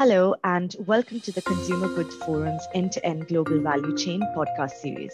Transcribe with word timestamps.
Hello, 0.00 0.34
and 0.44 0.74
welcome 0.86 1.20
to 1.20 1.30
the 1.30 1.42
Consumer 1.42 1.88
Goods 1.88 2.16
Forum's 2.16 2.66
End 2.72 2.90
to 2.92 3.04
End 3.04 3.28
Global 3.28 3.60
Value 3.60 3.94
Chain 3.98 4.22
podcast 4.34 4.70
series. 4.70 5.12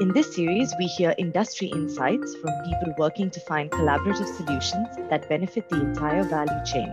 In 0.00 0.12
this 0.12 0.34
series, 0.34 0.74
we 0.80 0.86
hear 0.86 1.14
industry 1.16 1.68
insights 1.68 2.34
from 2.34 2.50
people 2.64 2.92
working 2.98 3.30
to 3.30 3.38
find 3.38 3.70
collaborative 3.70 4.26
solutions 4.36 4.88
that 5.10 5.28
benefit 5.28 5.68
the 5.68 5.80
entire 5.80 6.24
value 6.24 6.64
chain. 6.64 6.92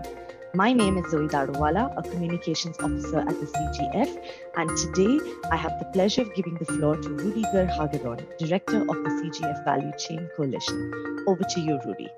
My 0.53 0.73
name 0.73 0.95
is 0.99 1.09
Zoe 1.09 1.27
Dadawala, 1.27 1.97
a 1.97 2.03
communications 2.03 2.77
officer 2.77 3.21
at 3.21 3.39
the 3.39 3.47
CGF, 3.47 4.15
and 4.55 4.69
today 4.77 5.19
I 5.51 5.55
have 5.55 5.79
the 5.79 5.85
pleasure 5.85 6.21
of 6.21 6.35
giving 6.35 6.53
the 6.59 6.65
floor 6.65 6.97
to 6.97 7.09
Rudiger 7.09 7.65
Hagedorn, 7.65 8.23
director 8.37 8.81
of 8.81 9.03
the 9.03 9.09
CGF 9.09 9.65
Value 9.65 9.91
Chain 9.97 10.29
Coalition. 10.37 10.93
Over 11.25 11.43
to 11.43 11.59
you, 11.59 11.79
Rudy. 11.83 12.09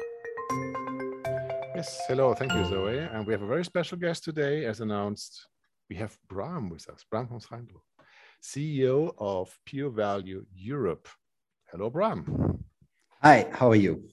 Yes, 1.75 2.05
hello, 2.07 2.33
thank 2.33 2.53
you, 2.53 2.63
Zoe. 2.63 2.99
And 2.99 3.27
we 3.27 3.33
have 3.33 3.41
a 3.41 3.47
very 3.47 3.65
special 3.65 3.97
guest 3.97 4.23
today, 4.23 4.63
as 4.63 4.79
announced. 4.79 5.45
We 5.89 5.97
have 5.97 6.17
Bram 6.29 6.69
with 6.69 6.89
us, 6.89 7.03
Bram 7.11 7.27
van 7.27 7.41
Schijndel, 7.41 7.81
CEO 8.41 9.13
of 9.17 9.53
Pure 9.65 9.89
Value 9.89 10.45
Europe. 10.55 11.09
Hello, 11.69 11.89
Bram. 11.89 12.63
Hi, 13.21 13.49
how 13.51 13.71
are 13.71 13.75
you? 13.75 14.07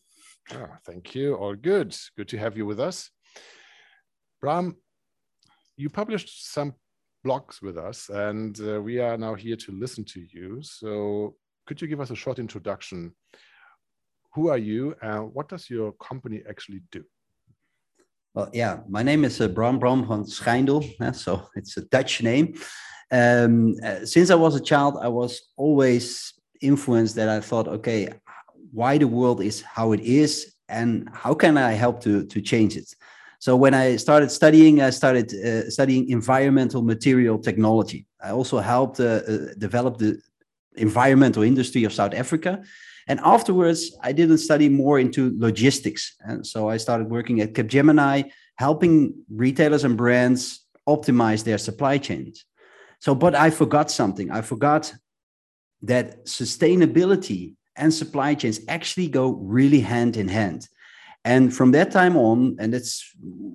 Oh, 0.53 0.71
thank 0.85 1.15
you. 1.15 1.37
All 1.37 1.55
good. 1.55 1.97
Good 2.17 2.27
to 2.31 2.37
have 2.39 2.57
you 2.57 2.67
with 2.67 2.81
us. 2.81 3.11
Bram, 4.41 4.77
you 5.77 5.89
published 5.89 6.53
some 6.53 6.75
blogs 7.25 7.63
with 7.63 7.79
us, 7.79 8.09
and 8.09 8.61
uh, 8.61 8.83
we 8.83 8.99
are 8.99 9.17
now 9.17 9.37
here 9.37 9.57
to 9.57 9.71
listen 9.71 10.05
to 10.07 10.21
you. 10.33 10.59
So, 10.63 11.37
could 11.69 11.81
you 11.81 11.87
give 11.87 12.01
us 12.01 12.11
a 12.11 12.17
short 12.17 12.41
introduction? 12.41 13.15
Who 14.35 14.49
are 14.49 14.59
you, 14.59 14.97
and 15.01 15.33
what 15.33 15.49
does 15.49 15.71
your 15.71 15.93
company 15.93 16.43
actually 16.49 16.83
do? 16.91 17.05
Well, 18.35 18.49
yeah, 18.55 18.79
my 18.89 19.03
name 19.03 19.25
is 19.25 19.43
uh, 19.43 19.49
Bram 19.49 19.79
Bram 19.79 20.07
van 20.07 20.25
Schijndel, 20.25 21.15
so 21.15 21.49
it's 21.55 21.77
a 21.77 21.83
Dutch 21.83 22.23
name. 22.23 22.55
Um, 23.11 23.75
uh, 23.85 24.07
since 24.07 24.31
I 24.31 24.37
was 24.37 24.55
a 24.55 24.61
child, 24.61 24.97
I 25.03 25.09
was 25.09 25.51
always 25.59 26.33
influenced 26.63 27.15
that 27.17 27.29
I 27.29 27.41
thought, 27.41 27.69
okay, 27.69 28.09
why 28.73 28.97
the 28.97 29.07
world 29.07 29.43
is 29.43 29.61
how 29.61 29.93
it 29.93 30.01
is, 30.01 30.55
and 30.71 31.11
how 31.13 31.35
can 31.35 31.59
I 31.59 31.73
help 31.73 32.01
to 32.05 32.25
to 32.25 32.41
change 32.41 32.75
it? 32.75 32.95
So 33.39 33.55
when 33.55 33.75
I 33.75 33.97
started 33.97 34.31
studying, 34.31 34.81
I 34.81 34.91
started 34.91 35.35
uh, 35.35 35.69
studying 35.69 36.09
environmental 36.09 36.81
material 36.81 37.39
technology. 37.39 38.07
I 38.19 38.31
also 38.31 38.61
helped 38.61 38.99
uh, 38.99 39.21
uh, 39.29 39.39
develop 39.59 39.99
the 39.99 40.23
environmental 40.77 41.43
industry 41.43 41.85
of 41.85 41.93
South 41.93 42.15
Africa 42.15 42.63
and 43.09 43.21
afterwards, 43.21 43.97
I 44.03 44.13
didn't 44.13 44.39
study 44.39 44.69
more 44.69 44.99
into 44.99 45.35
logistics. 45.39 46.15
And 46.21 46.47
so 46.47 46.69
I 46.69 46.77
started 46.77 47.11
working 47.11 47.41
at 47.41 47.53
Capgemini, 47.53 48.31
helping 48.57 49.15
retailers 49.31 49.85
and 49.85 49.97
brands 49.97 50.65
optimize 50.89 51.45
their 51.45 51.59
supply 51.59 51.99
chains. 51.99 52.45
So, 53.01 53.15
but 53.15 53.35
I 53.35 53.51
forgot 53.51 53.91
something. 53.91 54.31
I 54.31 54.43
forgot 54.43 54.93
that 55.83 56.27
sustainability 56.27 57.55
and 57.77 57.93
supply 57.93 58.35
chains 58.35 58.61
actually 58.69 59.09
go 59.09 59.31
really 59.31 59.81
hand 59.81 60.17
in 60.17 60.29
hand. 60.29 60.69
And 61.25 61.55
from 61.55 61.73
that 61.73 61.91
time 61.91 62.17
on, 62.17 62.57
and 62.59 62.75
it's 62.75 63.05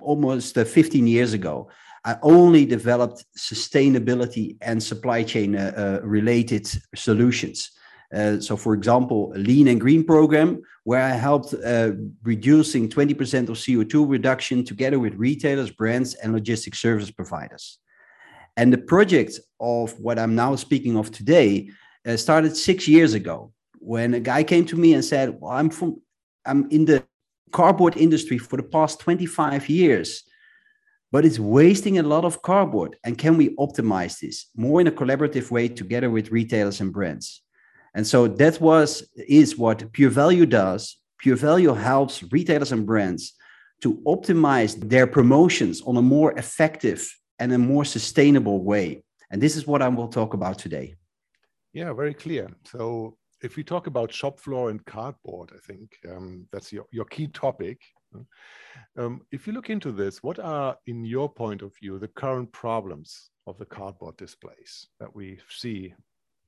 almost 0.00 0.56
uh, 0.56 0.64
15 0.64 1.06
years 1.06 1.32
ago, 1.32 1.70
I 2.04 2.16
only 2.22 2.64
developed 2.64 3.24
sustainability 3.36 4.56
and 4.60 4.82
supply 4.82 5.22
chain 5.22 5.56
uh, 5.56 6.00
uh, 6.02 6.06
related 6.06 6.66
solutions. 6.94 7.70
Uh, 8.14 8.40
so, 8.40 8.56
for 8.56 8.74
example, 8.74 9.32
a 9.34 9.38
lean 9.38 9.68
and 9.68 9.80
green 9.80 10.02
program 10.02 10.62
where 10.84 11.02
I 11.02 11.10
helped 11.10 11.54
uh, 11.54 11.92
reducing 12.22 12.88
20% 12.88 13.50
of 13.50 13.56
CO2 13.56 14.08
reduction 14.08 14.64
together 14.64 14.98
with 14.98 15.14
retailers, 15.14 15.70
brands, 15.70 16.14
and 16.14 16.32
logistics 16.32 16.80
service 16.80 17.10
providers. 17.10 17.78
And 18.56 18.72
the 18.72 18.78
project 18.78 19.38
of 19.60 19.98
what 20.00 20.18
I'm 20.18 20.34
now 20.34 20.56
speaking 20.56 20.96
of 20.96 21.10
today 21.10 21.70
uh, 22.06 22.16
started 22.16 22.56
six 22.56 22.88
years 22.88 23.14
ago 23.14 23.52
when 23.78 24.14
a 24.14 24.20
guy 24.20 24.42
came 24.42 24.64
to 24.66 24.76
me 24.76 24.94
and 24.94 25.04
said, 25.04 25.38
"Well, 25.38 25.52
I'm 25.52 25.70
from, 25.70 26.00
I'm 26.46 26.68
in 26.70 26.86
the 26.86 27.04
cardboard 27.52 27.96
industry 27.96 28.38
for 28.38 28.56
the 28.56 28.62
past 28.62 29.00
25 29.00 29.68
years." 29.68 30.24
but 31.10 31.24
it's 31.24 31.38
wasting 31.38 31.98
a 31.98 32.02
lot 32.02 32.24
of 32.24 32.42
cardboard. 32.42 32.96
And 33.04 33.16
can 33.16 33.36
we 33.36 33.54
optimize 33.56 34.20
this 34.20 34.46
more 34.54 34.80
in 34.80 34.86
a 34.86 34.92
collaborative 34.92 35.50
way 35.50 35.68
together 35.68 36.10
with 36.10 36.30
retailers 36.30 36.80
and 36.80 36.92
brands? 36.92 37.42
And 37.98 38.06
so 38.06 38.28
that 38.28 38.60
was 38.60 39.10
is 39.16 39.58
what 39.58 39.92
Pure 39.92 40.10
Value 40.10 40.46
does. 40.46 41.00
Pure 41.18 41.34
Value 41.34 41.74
helps 41.74 42.22
retailers 42.32 42.70
and 42.70 42.86
brands 42.86 43.34
to 43.82 43.96
optimize 44.06 44.78
their 44.88 45.08
promotions 45.08 45.82
on 45.82 45.96
a 45.96 46.02
more 46.16 46.30
effective 46.38 47.12
and 47.40 47.52
a 47.52 47.58
more 47.58 47.84
sustainable 47.84 48.62
way. 48.62 49.02
And 49.32 49.42
this 49.42 49.56
is 49.56 49.66
what 49.66 49.82
I 49.82 49.88
will 49.88 50.06
talk 50.06 50.32
about 50.32 50.60
today. 50.60 50.94
Yeah, 51.72 51.92
very 51.92 52.14
clear. 52.14 52.48
So 52.62 53.16
if 53.42 53.56
we 53.56 53.64
talk 53.64 53.88
about 53.88 54.12
shop 54.12 54.38
floor 54.38 54.70
and 54.70 54.84
cardboard, 54.86 55.50
I 55.52 55.58
think 55.66 55.98
um, 56.08 56.46
that's 56.52 56.72
your, 56.72 56.86
your 56.92 57.04
key 57.06 57.26
topic. 57.26 57.80
Um, 58.96 59.22
if 59.32 59.48
you 59.48 59.52
look 59.52 59.70
into 59.70 59.90
this, 59.90 60.22
what 60.22 60.38
are, 60.38 60.76
in 60.86 61.04
your 61.04 61.28
point 61.28 61.62
of 61.62 61.72
view, 61.76 61.98
the 61.98 62.14
current 62.22 62.52
problems 62.52 63.30
of 63.48 63.58
the 63.58 63.66
cardboard 63.66 64.16
displays 64.16 64.86
that 65.00 65.12
we 65.12 65.40
see 65.50 65.94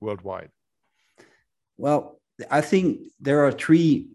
worldwide? 0.00 0.50
Well, 1.81 2.21
I 2.51 2.61
think 2.61 3.01
there 3.21 3.45
are 3.47 3.53
three 3.53 4.09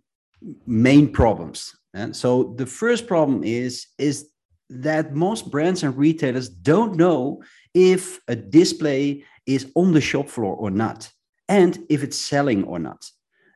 main 0.68 1.12
problems. 1.12 1.76
And 1.96 2.16
so 2.16 2.53
the 2.58 2.66
first 2.66 3.08
problem 3.08 3.44
is 3.44 3.88
is 3.98 4.30
that 4.70 5.14
most 5.14 5.52
brands 5.52 5.84
and 5.84 5.98
retailers 5.98 6.48
don't 6.48 6.96
know 6.96 7.42
if 7.74 8.20
a 8.28 8.36
display 8.36 9.24
is 9.46 9.72
on 9.75 9.94
the 9.94 10.02
shop 10.02 10.28
floor 10.30 10.56
or 10.56 10.72
not 10.72 11.12
and 11.48 11.78
if 11.90 12.04
it's 12.04 12.18
selling 12.18 12.64
or 12.66 12.80
not. 12.80 13.04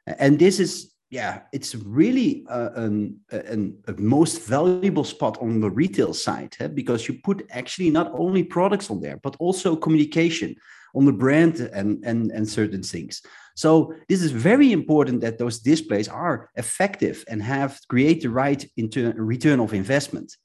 And 0.06 0.40
this 0.40 0.60
is 0.60 0.96
yeah, 1.12 1.42
it's 1.52 1.74
really 1.76 2.46
uh, 2.50 2.70
an, 2.76 3.20
an, 3.32 3.78
a 3.88 3.94
most 3.94 4.44
valuable 4.44 5.04
spot 5.04 5.40
on 5.42 5.60
the 5.60 5.70
retail 5.70 6.14
side 6.14 6.56
because 6.76 7.08
you 7.08 7.16
put 7.24 7.48
actually 7.50 7.90
not 7.90 8.12
only 8.14 8.44
products 8.44 8.92
on 8.92 9.02
there, 9.02 9.18
but 9.18 9.36
also 9.40 9.76
communication 9.76 10.56
on 10.96 11.06
the 11.06 11.14
brand 11.14 11.60
and, 11.60 12.04
and, 12.04 12.32
and 12.32 12.48
certain 12.48 12.84
things. 12.84 13.22
So 13.56 13.94
this 14.08 14.22
is 14.22 14.32
very 14.32 14.72
important 14.72 15.22
that 15.22 15.38
those 15.38 15.60
displays 15.60 16.08
are 16.08 16.50
effective 16.56 17.26
and 17.28 17.44
have 17.44 17.80
create 17.90 18.22
the 18.22 18.30
right 18.30 18.66
return 18.78 19.60
of 19.60 19.74
investment. 19.74 20.36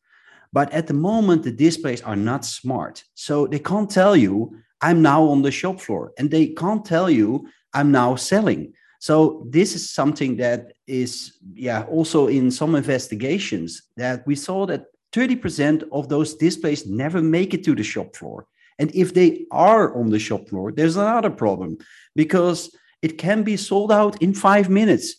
But 0.52 0.72
at 0.72 0.86
the 0.86 0.94
moment, 0.94 1.42
the 1.42 1.50
displays 1.50 2.02
are 2.02 2.16
not 2.16 2.44
smart. 2.44 3.04
So 3.14 3.46
they 3.46 3.58
can't 3.58 3.90
tell 3.90 4.16
you, 4.16 4.56
I'm 4.80 5.02
now 5.02 5.24
on 5.24 5.42
the 5.42 5.50
shop 5.50 5.80
floor, 5.80 6.12
and 6.18 6.30
they 6.30 6.48
can't 6.48 6.84
tell 6.84 7.10
you, 7.10 7.48
I'm 7.72 7.90
now 7.90 8.14
selling. 8.16 8.72
So 9.00 9.46
this 9.50 9.74
is 9.74 9.90
something 9.90 10.36
that 10.36 10.72
is, 10.86 11.38
yeah, 11.54 11.82
also 11.84 12.28
in 12.28 12.50
some 12.50 12.74
investigations 12.74 13.82
that 13.96 14.26
we 14.26 14.34
saw 14.36 14.64
that 14.66 14.86
30% 15.12 15.84
of 15.92 16.08
those 16.08 16.34
displays 16.34 16.86
never 16.86 17.20
make 17.20 17.54
it 17.54 17.64
to 17.64 17.74
the 17.74 17.82
shop 17.82 18.16
floor. 18.16 18.46
And 18.78 18.94
if 18.94 19.14
they 19.14 19.46
are 19.50 19.96
on 19.96 20.10
the 20.10 20.18
shop 20.18 20.48
floor, 20.48 20.72
there's 20.72 20.96
another 20.96 21.30
problem 21.30 21.78
because 22.16 22.74
it 23.02 23.18
can 23.18 23.42
be 23.42 23.56
sold 23.56 23.92
out 23.92 24.20
in 24.22 24.34
five 24.34 24.68
minutes, 24.68 25.16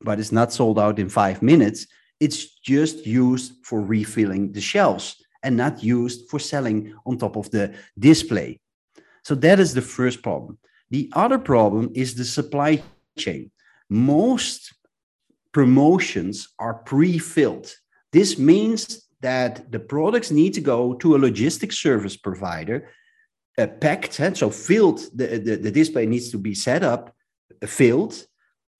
but 0.00 0.18
it's 0.18 0.32
not 0.32 0.52
sold 0.52 0.78
out 0.78 0.98
in 0.98 1.08
five 1.08 1.42
minutes. 1.42 1.86
It's 2.20 2.58
just 2.60 3.06
used 3.06 3.52
for 3.64 3.80
refilling 3.80 4.52
the 4.52 4.60
shelves 4.60 5.16
and 5.42 5.56
not 5.56 5.82
used 5.82 6.28
for 6.28 6.38
selling 6.38 6.94
on 7.06 7.18
top 7.18 7.36
of 7.36 7.50
the 7.50 7.74
display. 7.98 8.60
So 9.24 9.34
that 9.36 9.60
is 9.60 9.74
the 9.74 9.82
first 9.82 10.22
problem. 10.22 10.58
The 10.90 11.10
other 11.14 11.38
problem 11.38 11.90
is 11.94 12.14
the 12.14 12.24
supply 12.24 12.82
chain. 13.16 13.50
Most 13.88 14.74
promotions 15.52 16.48
are 16.58 16.74
pre-filled. 16.74 17.72
This 18.12 18.38
means 18.38 19.07
that 19.20 19.70
the 19.72 19.80
products 19.80 20.30
need 20.30 20.54
to 20.54 20.60
go 20.60 20.94
to 20.94 21.16
a 21.16 21.18
logistics 21.18 21.78
service 21.78 22.16
provider, 22.16 22.90
uh, 23.58 23.66
packed, 23.66 24.20
and 24.20 24.36
so 24.36 24.50
filled. 24.50 25.00
The, 25.14 25.38
the, 25.38 25.56
the, 25.56 25.70
display 25.70 26.06
needs 26.06 26.30
to 26.30 26.38
be 26.38 26.54
set 26.54 26.82
up, 26.82 27.14
uh, 27.62 27.66
filled, 27.66 28.26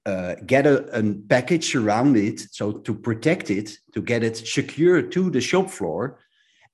uh, 0.07 0.37
get 0.47 0.67
a, 0.67 0.99
a 0.99 1.15
package 1.29 1.75
around 1.75 2.17
it, 2.17 2.41
so 2.53 2.73
to 2.73 2.95
protect 2.95 3.51
it, 3.51 3.73
to 3.95 4.01
get 4.01 4.23
it 4.23 4.37
secure 4.37 5.03
to 5.03 5.31
the 5.31 5.41
shop 5.41 5.69
floor, 5.69 6.19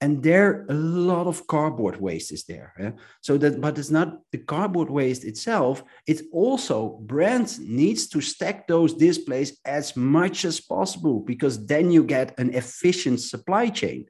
and 0.04 0.22
there 0.22 0.66
a 0.68 0.74
lot 0.74 1.26
of 1.26 1.46
cardboard 1.46 1.96
waste 1.98 2.30
is 2.36 2.44
there 2.44 2.68
yeah? 2.78 2.92
so 3.26 3.32
that 3.38 3.60
but 3.64 3.78
it's 3.78 3.94
not 3.98 4.08
the 4.32 4.42
cardboard 4.52 4.90
waste 4.90 5.24
itself 5.24 5.82
it's 6.06 6.22
also 6.32 6.76
brands 7.12 7.58
needs 7.58 8.06
to 8.06 8.20
stack 8.20 8.66
those 8.66 8.92
displays 8.94 9.58
as 9.64 9.96
much 9.96 10.44
as 10.44 10.60
possible 10.60 11.20
because 11.20 11.66
then 11.66 11.90
you 11.90 12.04
get 12.04 12.38
an 12.38 12.52
efficient 12.54 13.20
supply 13.20 13.68
chain. 13.68 14.06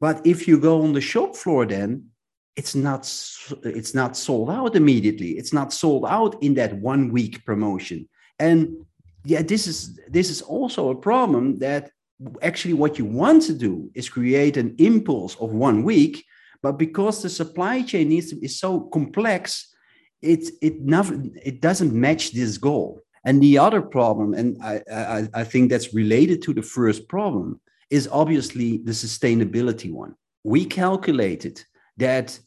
But 0.00 0.26
if 0.26 0.48
you 0.48 0.58
go 0.58 0.82
on 0.82 0.92
the 0.92 1.00
shop 1.00 1.36
floor 1.36 1.66
then 1.66 2.06
it's 2.56 2.74
not 2.74 3.02
it's 3.80 3.94
not 3.94 4.16
sold 4.16 4.50
out 4.50 4.76
immediately. 4.76 5.30
It's 5.40 5.52
not 5.52 5.72
sold 5.72 6.04
out 6.06 6.42
in 6.42 6.54
that 6.54 6.72
one 6.92 7.12
week 7.12 7.44
promotion. 7.44 8.08
And 8.38 8.58
yeah 9.24 9.42
this 9.42 9.66
is 9.66 10.00
this 10.08 10.30
is 10.30 10.40
also 10.42 10.90
a 10.90 11.00
problem 11.08 11.58
that 11.58 11.90
actually 12.42 12.74
what 12.74 12.98
you 12.98 13.04
want 13.04 13.42
to 13.42 13.54
do 13.54 13.90
is 13.94 14.08
create 14.08 14.56
an 14.56 14.74
impulse 14.78 15.36
of 15.36 15.52
one 15.52 15.82
week 15.82 16.24
But 16.62 16.78
because 16.78 17.22
the 17.22 17.28
supply 17.28 17.82
chain 17.82 18.08
needs 18.08 18.30
to, 18.30 18.44
is 18.44 18.58
so 18.58 18.80
complex, 18.80 19.74
it 20.20 20.50
it 20.60 20.80
never 20.80 21.14
it 21.42 21.60
doesn't 21.60 21.92
match 21.94 22.32
this 22.32 22.58
goal. 22.58 23.00
And 23.24 23.42
the 23.42 23.58
other 23.58 23.82
problem, 23.82 24.32
and 24.34 24.56
I, 24.62 24.80
I, 24.90 25.28
I 25.34 25.44
think 25.44 25.70
that's 25.70 25.92
related 25.92 26.40
to 26.42 26.54
the 26.54 26.62
first 26.62 27.06
problem, 27.06 27.60
is 27.90 28.08
obviously 28.10 28.78
the 28.78 28.92
sustainability 28.92 29.92
one. 29.92 30.14
We 30.42 30.64
calculated 30.64 31.62
that 31.98 32.38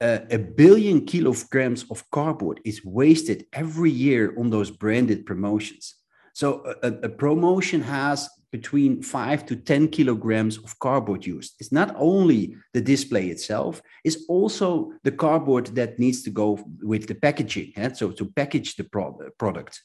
uh, 0.00 0.20
a 0.30 0.38
billion 0.38 1.06
kilograms 1.06 1.84
of 1.90 2.08
cardboard 2.12 2.60
is 2.64 2.84
wasted 2.84 3.46
every 3.52 3.90
year 3.90 4.32
on 4.38 4.50
those 4.50 4.70
branded 4.70 5.26
promotions. 5.26 5.96
So 6.34 6.62
a, 6.82 6.88
a, 6.88 7.08
promotion 7.08 7.82
has 7.82 8.28
between 8.52 9.02
five 9.02 9.46
to 9.46 9.56
10 9.56 9.88
kilograms 9.88 10.58
of 10.58 10.78
cardboard 10.78 11.26
used. 11.26 11.54
It's 11.58 11.72
not 11.72 11.94
only 11.96 12.54
the 12.74 12.82
display 12.82 13.28
itself, 13.28 13.82
it's 14.04 14.18
also 14.28 14.92
the 15.02 15.10
cardboard 15.10 15.68
that 15.74 15.98
needs 15.98 16.22
to 16.24 16.30
go 16.30 16.62
with 16.82 17.08
the 17.08 17.14
packaging. 17.14 17.72
Eh? 17.76 17.94
So 17.94 18.10
to 18.12 18.26
package 18.26 18.76
the 18.76 18.84
pro- 18.84 19.18
product. 19.38 19.80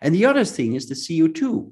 And 0.00 0.14
the 0.14 0.24
other 0.24 0.44
thing 0.44 0.74
is 0.74 0.88
the 0.88 0.94
CO2. 0.94 1.70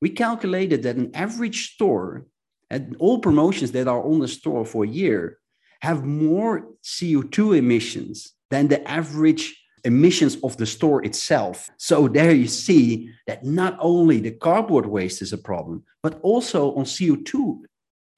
We 0.00 0.10
calculated 0.10 0.82
that 0.82 0.96
an 0.96 1.10
average 1.14 1.74
store 1.74 2.26
and 2.70 2.96
all 2.98 3.18
promotions 3.18 3.72
that 3.72 3.86
are 3.86 4.02
on 4.02 4.20
the 4.20 4.28
store 4.28 4.64
for 4.64 4.84
a 4.84 4.88
year 4.88 5.38
have 5.82 6.04
more 6.04 6.68
CO2 6.82 7.58
emissions 7.58 8.32
than 8.50 8.68
the 8.68 8.88
average 8.88 9.59
emissions 9.84 10.36
of 10.42 10.56
the 10.56 10.66
store 10.66 11.04
itself. 11.04 11.70
So 11.76 12.08
there 12.08 12.32
you 12.32 12.46
see 12.46 13.10
that 13.26 13.44
not 13.44 13.76
only 13.80 14.20
the 14.20 14.32
cardboard 14.32 14.86
waste 14.86 15.22
is 15.22 15.32
a 15.32 15.38
problem, 15.38 15.84
but 16.02 16.18
also 16.22 16.74
on 16.74 16.84
CO2 16.84 17.60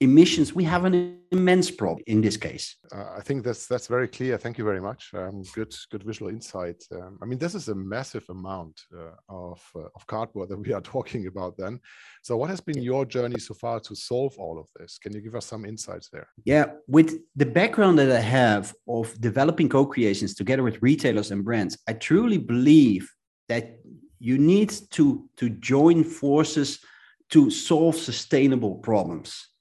emissions, 0.02 0.54
we 0.54 0.64
have 0.64 0.84
an 0.84 1.19
immense 1.31 1.70
problem 1.70 2.02
in 2.06 2.20
this 2.20 2.37
case. 2.37 2.76
Uh, 2.94 3.10
I 3.16 3.20
think 3.20 3.44
that's 3.44 3.66
that's 3.66 3.87
very 3.87 4.08
clear. 4.08 4.37
Thank 4.37 4.58
you 4.58 4.64
very 4.64 4.81
much. 4.81 5.10
Um, 5.14 5.43
good 5.54 5.75
good 5.90 6.02
visual 6.02 6.31
insight. 6.31 6.82
Um, 6.93 7.19
I 7.22 7.26
mean, 7.26 7.38
this 7.38 7.54
is 7.54 7.69
a 7.69 7.75
massive 7.75 8.25
amount 8.28 8.81
uh, 8.96 9.14
of 9.28 9.60
uh, 9.76 9.88
of 9.94 10.06
cardboard 10.06 10.49
that 10.50 10.58
we 10.58 10.72
are 10.72 10.81
talking 10.96 11.26
about. 11.26 11.56
Then, 11.56 11.81
so 12.22 12.37
what 12.37 12.50
has 12.50 12.60
been 12.60 12.82
your 12.82 13.04
journey 13.04 13.38
so 13.38 13.54
far 13.54 13.81
to 13.81 13.94
solve 13.94 14.34
all 14.38 14.58
of 14.58 14.69
this? 14.78 14.99
Can 14.99 15.12
you 15.14 15.20
give 15.20 15.34
us 15.34 15.46
some 15.46 15.64
insights 15.64 16.08
there? 16.10 16.28
Yeah, 16.44 16.66
with 16.87 17.19
the 17.37 17.46
background 17.46 17.99
that 17.99 18.10
I 18.10 18.20
have 18.20 18.75
of 18.88 19.19
developing 19.20 19.69
co-creations 19.69 20.34
together 20.34 20.62
with 20.62 20.82
retailers 20.82 21.31
and 21.31 21.44
brands, 21.44 21.78
I 21.88 21.94
truly 21.94 22.38
believe 22.38 23.10
that 23.49 23.78
you 24.19 24.38
need 24.38 24.70
to 24.90 25.28
to 25.37 25.49
join 25.49 26.04
forces 26.04 26.81
to 27.31 27.50
solve 27.50 27.96
sustainable 27.96 28.75
problems 28.75 29.51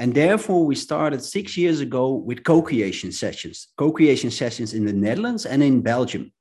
and 0.00 0.14
therefore, 0.14 0.64
we 0.64 0.76
started 0.76 1.22
six 1.22 1.58
years 1.58 1.80
ago 1.80 2.14
with 2.14 2.42
co 2.42 2.62
creation 2.62 3.12
sessions, 3.12 3.68
co 3.76 3.92
creation 3.92 4.30
sessions 4.30 4.72
in 4.72 4.86
the 4.86 4.94
Netherlands 4.94 5.44
and 5.44 5.62
in 5.62 5.82
Belgium. 5.82 6.32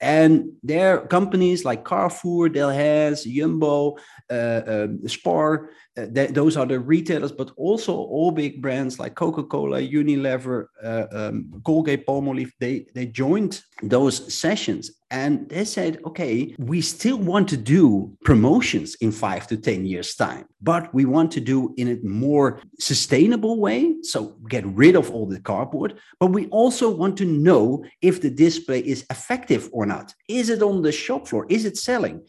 And 0.00 0.52
there 0.62 0.96
are 0.96 1.06
companies 1.06 1.62
like 1.62 1.84
Carrefour, 1.84 2.48
Delhaize, 2.48 3.30
Jumbo, 3.30 3.98
um, 4.34 5.08
Spar, 5.08 5.70
uh, 5.96 6.06
th- 6.14 6.30
those 6.30 6.56
are 6.56 6.66
the 6.66 6.80
retailers, 6.80 7.32
but 7.32 7.50
also 7.56 7.92
all 7.94 8.30
big 8.30 8.62
brands 8.62 8.98
like 8.98 9.14
Coca-Cola, 9.14 9.80
Unilever, 9.80 10.66
uh, 10.82 11.06
um, 11.12 11.62
Colgate, 11.64 12.06
Palmolive. 12.06 12.52
They 12.58 12.86
they 12.94 13.06
joined 13.06 13.62
those 13.82 14.16
sessions 14.32 14.84
and 15.10 15.48
they 15.50 15.64
said, 15.64 15.98
okay, 16.06 16.54
we 16.58 16.80
still 16.80 17.18
want 17.18 17.48
to 17.48 17.56
do 17.56 18.16
promotions 18.24 18.94
in 19.04 19.12
five 19.12 19.46
to 19.48 19.56
ten 19.56 19.84
years 19.84 20.14
time, 20.14 20.44
but 20.60 20.92
we 20.94 21.04
want 21.04 21.30
to 21.32 21.40
do 21.40 21.74
in 21.76 21.88
a 21.88 21.98
more 22.02 22.60
sustainable 22.78 23.60
way. 23.60 23.78
So 24.02 24.18
get 24.48 24.64
rid 24.66 24.96
of 24.96 25.10
all 25.10 25.26
the 25.26 25.40
cardboard, 25.40 25.98
but 26.20 26.30
we 26.32 26.46
also 26.46 26.86
want 26.90 27.18
to 27.18 27.26
know 27.26 27.84
if 28.00 28.20
the 28.20 28.30
display 28.30 28.80
is 28.80 29.04
effective 29.10 29.68
or 29.72 29.84
not. 29.86 30.14
Is 30.28 30.48
it 30.48 30.62
on 30.62 30.82
the 30.82 30.92
shop 30.92 31.28
floor? 31.28 31.46
Is 31.48 31.64
it 31.64 31.76
selling? 31.76 32.22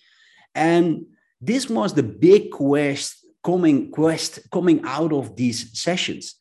And 0.53 1.05
this 1.45 1.69
was 1.69 1.93
the 1.93 2.03
big 2.03 2.51
quest 2.51 3.17
coming 3.43 3.91
quest 3.91 4.39
coming 4.51 4.81
out 4.85 5.11
of 5.11 5.35
these 5.35 5.77
sessions. 5.77 6.35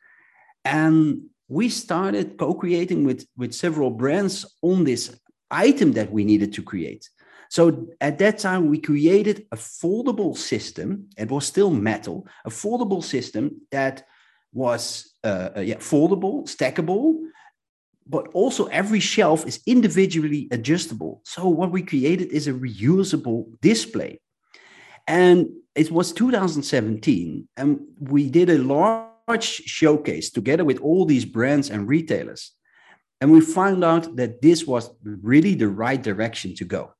And 0.64 1.22
we 1.48 1.68
started 1.68 2.38
co-creating 2.38 3.04
with 3.04 3.26
with 3.36 3.52
several 3.52 3.90
brands 3.90 4.46
on 4.62 4.84
this 4.84 5.14
item 5.50 5.92
that 5.92 6.12
we 6.12 6.24
needed 6.24 6.52
to 6.54 6.62
create. 6.62 7.10
So 7.50 7.88
at 8.00 8.18
that 8.18 8.38
time 8.38 8.68
we 8.68 8.78
created 8.78 9.46
a 9.52 9.56
foldable 9.56 10.36
system. 10.36 11.10
It 11.18 11.30
was 11.30 11.46
still 11.46 11.70
metal 11.70 12.26
a 12.44 12.50
foldable 12.50 13.02
system 13.02 13.62
that 13.70 14.04
was 14.52 15.14
uh, 15.24 15.50
uh 15.56 15.60
yeah 15.60 15.80
foldable 15.92 16.44
stackable 16.44 17.18
but 18.04 18.26
also 18.34 18.66
every 18.66 18.98
shelf 18.98 19.46
is 19.46 19.60
individually 19.64 20.48
adjustable. 20.50 21.22
So 21.24 21.46
what 21.46 21.70
we 21.70 21.82
created 21.82 22.32
is 22.32 22.48
a 22.48 22.52
reusable 22.52 23.46
display 23.60 24.18
and 25.06 25.48
it 25.74 25.90
was 25.90 26.12
2017, 26.12 27.48
and 27.56 27.80
we 27.98 28.28
did 28.28 28.50
a 28.50 28.58
large 28.58 29.44
showcase 29.44 30.30
together 30.30 30.64
with 30.64 30.78
all 30.80 31.04
these 31.04 31.24
brands 31.24 31.70
and 31.70 31.88
retailers. 31.88 32.52
And 33.20 33.30
we 33.30 33.40
found 33.40 33.84
out 33.84 34.16
that 34.16 34.42
this 34.42 34.66
was 34.66 34.90
really 35.04 35.54
the 35.54 35.68
right 35.68 36.02
direction 36.02 36.54
to 36.56 36.64
go. 36.64 36.92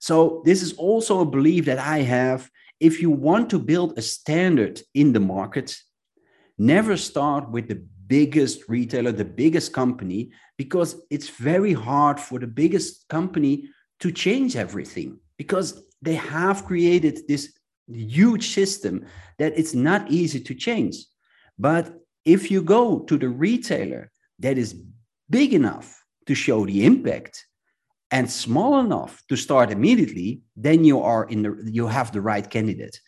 So, 0.00 0.42
this 0.44 0.62
is 0.62 0.72
also 0.74 1.20
a 1.20 1.26
belief 1.26 1.66
that 1.66 1.78
I 1.78 1.98
have. 1.98 2.50
If 2.80 3.02
you 3.02 3.10
want 3.10 3.50
to 3.50 3.58
build 3.58 3.98
a 3.98 4.02
standard 4.02 4.80
in 4.94 5.12
the 5.12 5.20
market, 5.20 5.76
never 6.56 6.96
start 6.96 7.50
with 7.50 7.68
the 7.68 7.82
biggest 8.06 8.68
retailer, 8.68 9.12
the 9.12 9.24
biggest 9.24 9.72
company, 9.72 10.30
because 10.56 10.96
it's 11.10 11.28
very 11.28 11.72
hard 11.72 12.18
for 12.18 12.38
the 12.38 12.46
biggest 12.46 13.08
company 13.08 13.68
to 14.00 14.10
change 14.12 14.56
everything 14.56 15.18
because 15.36 15.82
they 16.02 16.14
have 16.14 16.64
created 16.64 17.20
this 17.28 17.58
huge 17.88 18.50
system 18.50 19.04
that 19.38 19.58
it's 19.58 19.74
not 19.74 20.10
easy 20.10 20.40
to 20.40 20.54
change. 20.54 20.96
But 21.58 21.94
if 22.24 22.50
you 22.50 22.62
go 22.62 23.00
to 23.00 23.16
the 23.16 23.28
retailer 23.28 24.10
that 24.38 24.58
is 24.58 24.74
big 25.30 25.54
enough 25.54 26.04
to 26.26 26.34
show 26.34 26.66
the 26.66 26.84
impact 26.84 27.46
and 28.10 28.30
small 28.30 28.80
enough 28.80 29.22
to 29.28 29.36
start 29.36 29.70
immediately, 29.70 30.40
then 30.56 30.84
you 30.84 31.00
are 31.02 31.24
in 31.24 31.42
the 31.42 31.70
you 31.70 31.86
have 31.86 32.12
the 32.12 32.20
right 32.20 32.48
candidate. 32.48 33.00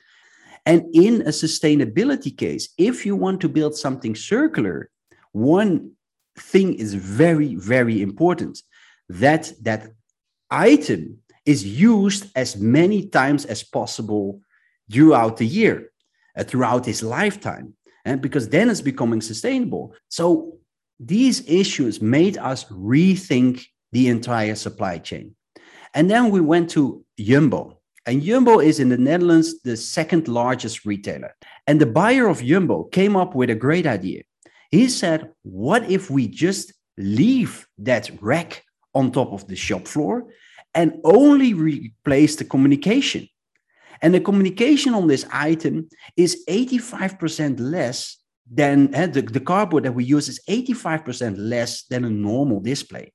And 0.66 0.84
in 0.94 1.22
a 1.22 1.32
sustainability 1.32 2.36
case, 2.36 2.68
if 2.76 3.06
you 3.06 3.16
want 3.16 3.40
to 3.40 3.48
build 3.48 3.74
something 3.74 4.14
circular, 4.14 4.90
one 5.32 5.92
thing 6.38 6.74
is 6.74 6.94
very, 6.94 7.54
very 7.54 8.02
important 8.02 8.62
that 9.08 9.52
that 9.62 9.88
item 10.50 11.18
is 11.46 11.64
used 11.64 12.30
as 12.36 12.56
many 12.56 13.06
times 13.06 13.44
as 13.44 13.62
possible 13.62 14.40
throughout 14.92 15.36
the 15.36 15.46
year, 15.46 15.92
uh, 16.36 16.44
throughout 16.44 16.86
his 16.86 17.02
lifetime, 17.02 17.74
and 18.04 18.20
because 18.20 18.48
then 18.48 18.70
it's 18.70 18.80
becoming 18.80 19.20
sustainable. 19.20 19.94
So 20.08 20.58
these 20.98 21.48
issues 21.48 22.02
made 22.02 22.36
us 22.38 22.64
rethink 22.64 23.64
the 23.92 24.08
entire 24.08 24.54
supply 24.54 24.98
chain. 24.98 25.34
And 25.94 26.10
then 26.10 26.30
we 26.30 26.40
went 26.40 26.70
to 26.70 27.04
Jumbo. 27.18 27.80
And 28.06 28.22
Jumbo 28.22 28.60
is 28.60 28.80
in 28.80 28.88
the 28.88 28.98
Netherlands 28.98 29.60
the 29.62 29.76
second 29.76 30.28
largest 30.28 30.84
retailer. 30.84 31.34
And 31.66 31.80
the 31.80 31.86
buyer 31.86 32.28
of 32.28 32.42
Jumbo 32.42 32.84
came 32.84 33.16
up 33.16 33.34
with 33.34 33.50
a 33.50 33.54
great 33.54 33.86
idea. 33.86 34.22
He 34.70 34.88
said, 34.88 35.30
What 35.42 35.90
if 35.90 36.10
we 36.10 36.28
just 36.28 36.72
leave 36.96 37.66
that 37.78 38.10
rack 38.20 38.62
on 38.94 39.10
top 39.10 39.32
of 39.32 39.46
the 39.46 39.56
shop 39.56 39.86
floor 39.86 40.26
and 40.74 41.00
only 41.04 41.54
replace 41.54 42.36
the 42.36 42.44
communication? 42.44 43.28
And 44.02 44.14
the 44.14 44.20
communication 44.20 44.94
on 44.94 45.06
this 45.06 45.26
item 45.32 45.88
is 46.16 46.44
85% 46.48 47.60
less 47.60 48.16
than 48.50 48.94
uh, 48.94 49.06
the, 49.06 49.22
the 49.22 49.40
cardboard 49.40 49.84
that 49.84 49.94
we 49.94 50.04
use 50.04 50.28
is 50.28 50.40
85% 50.48 51.34
less 51.38 51.84
than 51.84 52.04
a 52.04 52.10
normal 52.10 52.60
display. 52.60 53.12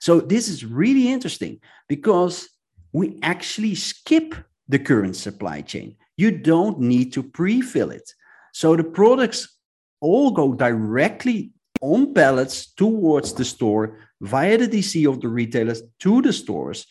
So 0.00 0.20
this 0.20 0.48
is 0.48 0.64
really 0.64 1.08
interesting 1.08 1.60
because 1.88 2.48
we 2.92 3.18
actually 3.22 3.74
skip 3.74 4.34
the 4.68 4.78
current 4.78 5.16
supply 5.16 5.62
chain. 5.62 5.96
You 6.16 6.30
don't 6.30 6.80
need 6.80 7.12
to 7.14 7.22
pre-fill 7.22 7.90
it. 7.90 8.12
So 8.52 8.76
the 8.76 8.84
products 8.84 9.56
all 10.00 10.30
go 10.30 10.52
directly 10.54 11.52
on 11.80 12.14
pallets 12.14 12.72
towards 12.74 13.32
the 13.34 13.44
store 13.44 13.98
via 14.20 14.58
the 14.58 14.68
DC 14.68 15.08
of 15.08 15.20
the 15.20 15.28
retailers 15.28 15.82
to 16.00 16.22
the 16.22 16.32
stores. 16.32 16.86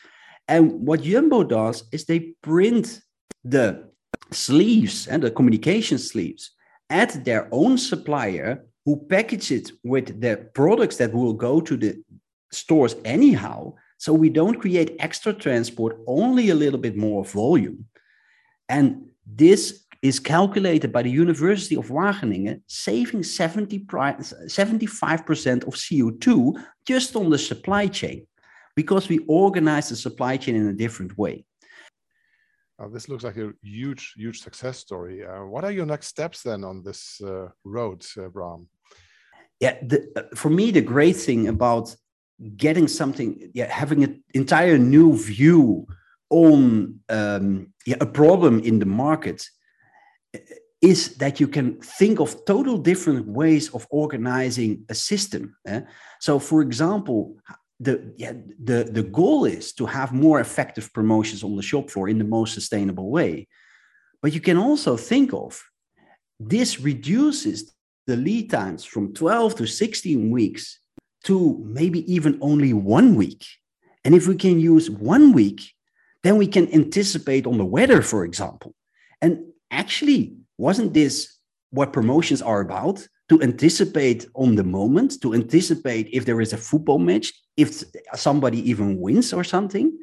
And 0.47 0.85
what 0.85 1.01
Jumbo 1.01 1.43
does 1.43 1.83
is 1.91 2.05
they 2.05 2.33
print 2.41 3.01
the 3.43 3.89
sleeves 4.31 5.07
and 5.07 5.23
the 5.23 5.31
communication 5.31 5.97
sleeves 5.97 6.51
at 6.89 7.23
their 7.25 7.47
own 7.51 7.77
supplier 7.77 8.65
who 8.85 9.05
package 9.09 9.51
it 9.51 9.71
with 9.83 10.21
the 10.21 10.49
products 10.53 10.97
that 10.97 11.13
will 11.13 11.33
go 11.33 11.59
to 11.59 11.75
the 11.75 12.03
stores 12.51 12.95
anyhow 13.03 13.73
so 13.97 14.13
we 14.13 14.29
don't 14.29 14.59
create 14.59 14.95
extra 14.99 15.33
transport 15.33 15.97
only 16.07 16.49
a 16.49 16.55
little 16.55 16.79
bit 16.79 16.95
more 16.95 17.25
volume 17.25 17.85
and 18.69 19.05
this 19.25 19.84
is 20.05 20.19
calculated 20.19 20.91
by 20.91 21.01
the 21.01 21.09
University 21.09 21.75
of 21.75 21.87
Wageningen, 21.87 22.61
saving 22.67 23.23
70, 23.23 23.79
75% 23.79 25.63
of 25.67 25.73
CO2 25.73 26.63
just 26.85 27.15
on 27.15 27.29
the 27.31 27.37
supply 27.37 27.87
chain 27.87 28.27
because 28.75 29.09
we 29.09 29.19
organize 29.27 29.89
the 29.89 29.95
supply 29.95 30.37
chain 30.37 30.55
in 30.55 30.67
a 30.67 30.73
different 30.73 31.17
way. 31.17 31.43
Uh, 32.77 32.87
this 32.89 33.09
looks 33.09 33.23
like 33.23 33.37
a 33.37 33.51
huge, 33.63 34.13
huge 34.15 34.41
success 34.41 34.77
story. 34.77 35.25
Uh, 35.25 35.45
what 35.45 35.63
are 35.63 35.71
your 35.71 35.85
next 35.87 36.07
steps 36.07 36.43
then 36.43 36.63
on 36.63 36.83
this 36.83 37.19
uh, 37.21 37.47
road, 37.63 38.05
uh, 38.17 38.27
Bram? 38.27 38.67
Yeah, 39.59 39.77
the, 39.81 40.11
uh, 40.15 40.35
for 40.35 40.49
me, 40.49 40.69
the 40.71 40.81
great 40.81 41.15
thing 41.15 41.47
about 41.47 41.95
getting 42.57 42.87
something, 42.87 43.49
yeah, 43.53 43.71
having 43.71 44.03
an 44.03 44.23
entire 44.33 44.77
new 44.77 45.17
view 45.17 45.87
on 46.29 46.99
um, 47.09 47.73
yeah, 47.85 47.95
a 48.01 48.05
problem 48.05 48.59
in 48.59 48.77
the 48.79 48.85
market 48.85 49.47
is 50.81 51.15
that 51.17 51.39
you 51.39 51.47
can 51.47 51.79
think 51.81 52.19
of 52.19 52.45
total 52.45 52.77
different 52.77 53.27
ways 53.27 53.69
of 53.73 53.87
organizing 53.89 54.85
a 54.89 54.95
system. 54.95 55.55
Eh? 55.65 55.81
So, 56.19 56.39
for 56.39 56.61
example, 56.61 57.37
the 57.79 58.13
yeah, 58.17 58.33
the 58.63 58.89
the 58.89 59.03
goal 59.03 59.45
is 59.45 59.73
to 59.73 59.85
have 59.85 60.13
more 60.13 60.39
effective 60.39 60.93
promotions 60.93 61.43
on 61.43 61.55
the 61.55 61.61
shop 61.61 61.89
floor 61.89 62.07
in 62.07 62.17
the 62.17 62.23
most 62.23 62.53
sustainable 62.53 63.09
way 63.09 63.47
but 64.21 64.33
you 64.33 64.39
can 64.39 64.57
also 64.57 64.95
think 64.95 65.33
of 65.33 65.61
this 66.39 66.79
reduces 66.79 67.73
the 68.07 68.15
lead 68.15 68.49
times 68.49 68.85
from 68.85 69.13
12 69.13 69.55
to 69.55 69.65
16 69.67 70.31
weeks 70.31 70.79
to 71.23 71.61
maybe 71.65 72.11
even 72.11 72.37
only 72.41 72.71
one 72.71 73.15
week 73.15 73.45
and 74.05 74.15
if 74.15 74.27
we 74.27 74.35
can 74.35 74.59
use 74.59 74.89
one 74.89 75.33
week 75.33 75.73
then 76.23 76.37
we 76.37 76.47
can 76.47 76.73
anticipate 76.73 77.45
on 77.45 77.57
the 77.57 77.65
weather 77.65 78.01
for 78.01 78.23
example 78.23 78.73
and 79.21 79.43
actually 79.75 80.35
wasn't 80.57 80.93
this 80.93 81.37
what 81.71 81.93
promotions 81.93 82.41
are 82.41 82.61
about 82.61 83.07
to 83.29 83.41
anticipate 83.41 84.27
on 84.35 84.55
the 84.55 84.63
moment, 84.63 85.21
to 85.21 85.33
anticipate 85.33 86.09
if 86.11 86.25
there 86.25 86.41
is 86.41 86.53
a 86.53 86.57
football 86.57 86.99
match, 86.99 87.33
if 87.57 87.83
somebody 88.13 88.69
even 88.69 88.99
wins 88.99 89.33
or 89.33 89.43
something. 89.43 89.97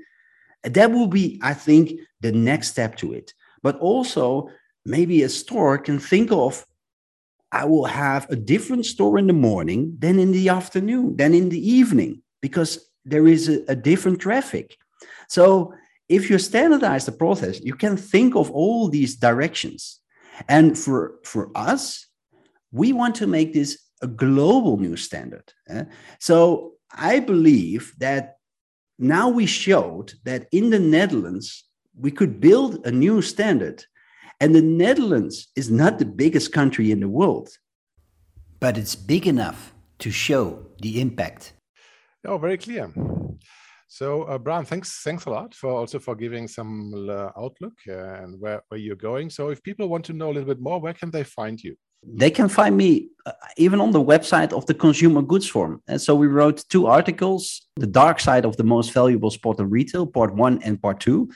That 0.64 0.90
will 0.90 1.06
be, 1.06 1.40
I 1.42 1.54
think, 1.54 2.00
the 2.20 2.32
next 2.32 2.68
step 2.68 2.96
to 2.96 3.12
it. 3.12 3.32
But 3.62 3.78
also, 3.78 4.48
maybe 4.84 5.22
a 5.22 5.28
store 5.28 5.78
can 5.78 5.98
think 5.98 6.32
of 6.32 6.66
I 7.52 7.66
will 7.66 7.84
have 7.84 8.28
a 8.30 8.36
different 8.36 8.86
store 8.86 9.18
in 9.18 9.26
the 9.26 9.34
morning 9.34 9.96
than 9.98 10.18
in 10.18 10.32
the 10.32 10.48
afternoon, 10.48 11.16
than 11.16 11.34
in 11.34 11.50
the 11.50 11.70
evening, 11.70 12.22
because 12.40 12.90
there 13.04 13.28
is 13.28 13.48
a, 13.48 13.62
a 13.68 13.76
different 13.76 14.20
traffic. 14.20 14.78
So 15.28 15.74
if 16.12 16.28
you 16.28 16.38
standardize 16.38 17.06
the 17.06 17.12
process, 17.12 17.60
you 17.62 17.74
can 17.74 17.96
think 17.96 18.36
of 18.36 18.50
all 18.50 18.88
these 18.88 19.16
directions. 19.16 20.00
And 20.46 20.78
for, 20.78 21.14
for 21.24 21.50
us, 21.54 22.06
we 22.70 22.92
want 22.92 23.14
to 23.16 23.26
make 23.26 23.54
this 23.54 23.78
a 24.02 24.06
global 24.06 24.76
new 24.76 24.96
standard. 24.96 25.52
Eh? 25.68 25.84
So 26.20 26.74
I 26.94 27.20
believe 27.20 27.94
that 27.98 28.36
now 28.98 29.30
we 29.30 29.46
showed 29.46 30.12
that 30.24 30.48
in 30.52 30.68
the 30.68 30.78
Netherlands, 30.78 31.64
we 31.98 32.10
could 32.10 32.40
build 32.40 32.86
a 32.86 32.92
new 32.92 33.22
standard. 33.22 33.84
And 34.38 34.54
the 34.54 34.62
Netherlands 34.62 35.48
is 35.56 35.70
not 35.70 35.98
the 35.98 36.04
biggest 36.04 36.52
country 36.52 36.90
in 36.90 37.00
the 37.00 37.08
world. 37.08 37.48
But 38.60 38.76
it's 38.76 38.94
big 38.94 39.26
enough 39.26 39.72
to 40.00 40.10
show 40.10 40.66
the 40.82 41.00
impact. 41.00 41.54
Oh, 42.26 42.38
very 42.38 42.58
clear. 42.58 42.92
So, 43.92 44.22
uh, 44.22 44.38
Bram, 44.38 44.64
thanks, 44.64 45.02
thanks 45.02 45.26
a 45.26 45.30
lot 45.30 45.54
for 45.54 45.70
also 45.70 45.98
for 45.98 46.14
giving 46.14 46.48
some 46.48 47.10
uh, 47.10 47.28
outlook 47.36 47.74
and 47.86 48.40
where, 48.40 48.62
where 48.68 48.80
you're 48.80 48.96
going. 48.96 49.28
So, 49.28 49.50
if 49.50 49.62
people 49.62 49.86
want 49.86 50.06
to 50.06 50.14
know 50.14 50.30
a 50.30 50.32
little 50.32 50.48
bit 50.48 50.60
more, 50.60 50.80
where 50.80 50.94
can 50.94 51.10
they 51.10 51.24
find 51.24 51.62
you? 51.62 51.76
they 52.04 52.30
can 52.30 52.48
find 52.48 52.76
me 52.76 53.08
uh, 53.26 53.32
even 53.56 53.80
on 53.80 53.92
the 53.92 54.02
website 54.02 54.52
of 54.52 54.66
the 54.66 54.74
Consumer 54.74 55.22
Goods 55.22 55.48
Forum. 55.48 55.80
And 55.86 56.00
so 56.00 56.16
we 56.16 56.26
wrote 56.26 56.64
two 56.68 56.86
articles 56.86 57.68
The 57.76 57.86
Dark 57.86 58.18
Side 58.18 58.44
of 58.44 58.56
the 58.56 58.64
Most 58.64 58.92
Valuable 58.92 59.30
Sport 59.30 59.60
in 59.60 59.70
Retail, 59.70 60.06
part 60.06 60.34
one 60.34 60.60
and 60.62 60.82
part 60.82 60.98
two. 60.98 61.30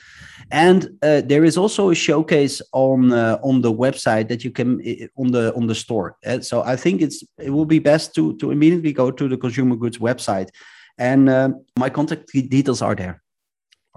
And 0.51 0.89
uh, 1.01 1.21
there 1.21 1.45
is 1.45 1.57
also 1.57 1.89
a 1.89 1.95
showcase 1.95 2.61
on 2.73 3.13
uh, 3.13 3.39
on 3.43 3.61
the 3.61 3.71
website 3.71 4.27
that 4.27 4.43
you 4.43 4.51
can 4.51 4.81
on 5.17 5.31
the 5.31 5.53
on 5.55 5.67
the 5.67 5.75
store. 5.75 6.17
So 6.41 6.63
I 6.63 6.75
think 6.75 7.01
it's 7.01 7.23
it 7.37 7.51
will 7.51 7.65
be 7.65 7.79
best 7.79 8.13
to 8.15 8.35
to 8.37 8.51
immediately 8.51 8.91
go 8.91 9.09
to 9.09 9.29
the 9.29 9.37
Consumer 9.37 9.77
Goods 9.77 9.99
website, 9.99 10.49
and 10.97 11.29
uh, 11.29 11.49
my 11.77 11.89
contact 11.89 12.31
details 12.31 12.81
are 12.81 12.95
there. 12.95 13.21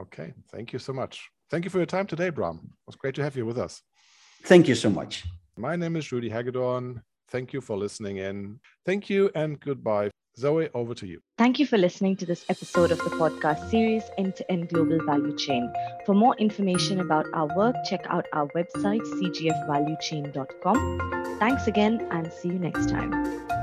Okay, 0.01 0.33
thank 0.51 0.73
you 0.73 0.79
so 0.79 0.93
much. 0.93 1.29
Thank 1.51 1.65
you 1.65 1.71
for 1.71 1.79
your 1.79 1.87
time 1.87 2.07
today, 2.07 2.31
Bram. 2.31 2.61
It 2.63 2.71
was 2.87 2.97
great 2.97 3.15
to 3.17 3.23
have 3.23 3.37
you 3.37 3.45
with 3.45 3.59
us. 3.59 3.83
Thank 4.45 4.69
you 4.69 4.75
so 4.75 4.89
much. 4.89 5.25
My 5.57 5.77
name 5.77 5.97
is 5.97 6.11
Rudy 6.13 6.31
Hagedorn. 6.31 7.03
Thank 7.29 7.53
you 7.53 7.61
for 7.61 7.77
listening 7.77 8.19
in. 8.19 8.61
Thank 8.87 9.11
you 9.11 9.31
and 9.35 9.61
goodbye. 9.61 10.11
Zoe, 10.39 10.69
over 10.75 10.95
to 10.95 11.07
you. 11.07 11.21
Thank 11.39 11.59
you 11.59 11.67
for 11.67 11.77
listening 11.77 12.17
to 12.17 12.27
this 12.27 12.45
episode 12.49 12.93
of 12.93 12.99
the 12.99 13.11
podcast 13.11 13.69
series 13.69 14.05
End 14.17 14.37
to 14.37 14.51
End 14.51 14.69
Global 14.69 15.05
Value 15.05 15.37
Chain. 15.37 15.71
For 16.07 16.15
more 16.15 16.37
information 16.37 17.01
about 17.01 17.27
our 17.35 17.55
work, 17.57 17.75
check 17.85 18.07
out 18.09 18.27
our 18.33 18.47
website, 18.49 19.03
cgfvaluechain.com. 19.03 21.37
Thanks 21.39 21.67
again 21.67 22.07
and 22.11 22.33
see 22.33 22.49
you 22.49 22.59
next 22.59 22.89
time. 22.89 23.60